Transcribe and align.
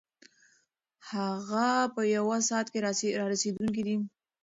هغه 1.09 1.67
په 1.95 2.01
یوه 2.15 2.37
ساعت 2.49 2.67
کې 2.73 2.79
رارسېدونکی 3.21 3.81
دی. 3.87 3.95